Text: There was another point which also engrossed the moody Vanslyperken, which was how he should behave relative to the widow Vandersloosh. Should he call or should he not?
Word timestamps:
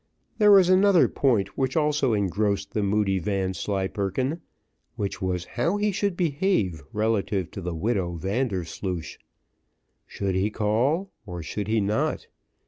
There 0.39 0.49
was 0.51 0.67
another 0.67 1.07
point 1.07 1.55
which 1.59 1.77
also 1.77 2.13
engrossed 2.13 2.71
the 2.73 2.81
moody 2.81 3.19
Vanslyperken, 3.19 4.41
which 4.95 5.21
was 5.21 5.45
how 5.45 5.77
he 5.77 5.91
should 5.91 6.17
behave 6.17 6.81
relative 6.91 7.51
to 7.51 7.61
the 7.61 7.75
widow 7.75 8.15
Vandersloosh. 8.17 9.19
Should 10.07 10.33
he 10.33 10.49
call 10.49 11.11
or 11.27 11.43
should 11.43 11.67
he 11.67 11.79
not? 11.79 12.25